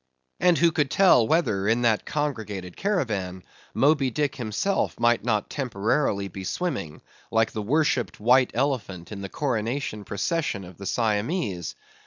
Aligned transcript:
And 0.39 0.57
who 0.57 0.71
could 0.71 0.89
tell 0.89 1.27
whether, 1.27 1.67
in 1.67 1.83
that 1.83 2.07
congregated 2.07 2.75
caravan, 2.75 3.43
Moby 3.75 4.09
Dick 4.09 4.35
himself 4.35 4.99
might 4.99 5.23
not 5.23 5.47
temporarily 5.47 6.27
be 6.27 6.43
swimming, 6.43 7.03
like 7.29 7.51
the 7.51 7.61
worshipped 7.61 8.19
white 8.19 8.49
elephant 8.55 9.11
in 9.11 9.21
the 9.21 9.29
coronation 9.29 10.03
procession 10.03 10.63
of 10.63 10.77
the 10.77 10.87
Siamese! 10.87 11.75